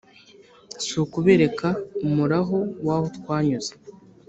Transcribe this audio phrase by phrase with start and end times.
[0.85, 1.67] sukubereka
[2.07, 2.57] umuraho
[2.87, 3.71] waho twanyuze?"